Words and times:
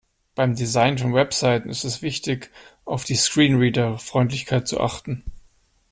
Beim 0.33 0.55
Design 0.55 0.97
von 0.97 1.13
Webseiten 1.13 1.69
ist 1.69 1.83
es 1.83 2.01
wichtig, 2.01 2.49
auf 2.85 3.03
die 3.03 3.13
Screenreader-Freundlichkeit 3.13 4.67
zu 4.67 4.79
achten. 4.81 5.23